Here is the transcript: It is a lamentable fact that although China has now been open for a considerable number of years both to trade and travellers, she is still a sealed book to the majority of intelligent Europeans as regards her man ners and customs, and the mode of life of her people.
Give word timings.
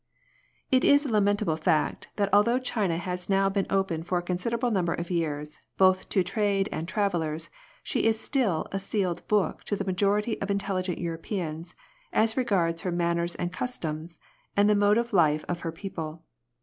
It 0.71 0.83
is 0.83 1.05
a 1.05 1.09
lamentable 1.11 1.57
fact 1.57 2.07
that 2.15 2.33
although 2.33 2.57
China 2.57 2.97
has 2.97 3.29
now 3.29 3.49
been 3.49 3.67
open 3.69 4.01
for 4.01 4.17
a 4.17 4.23
considerable 4.23 4.71
number 4.71 4.95
of 4.95 5.11
years 5.11 5.59
both 5.77 6.09
to 6.09 6.23
trade 6.23 6.67
and 6.71 6.87
travellers, 6.87 7.51
she 7.83 8.05
is 8.05 8.19
still 8.19 8.65
a 8.71 8.79
sealed 8.79 9.21
book 9.27 9.63
to 9.65 9.75
the 9.75 9.85
majority 9.85 10.41
of 10.41 10.49
intelligent 10.49 10.97
Europeans 10.97 11.75
as 12.11 12.35
regards 12.35 12.81
her 12.81 12.91
man 12.91 13.17
ners 13.17 13.35
and 13.35 13.53
customs, 13.53 14.17
and 14.57 14.67
the 14.67 14.73
mode 14.75 14.97
of 14.97 15.13
life 15.13 15.45
of 15.47 15.59
her 15.59 15.71
people. 15.71 16.23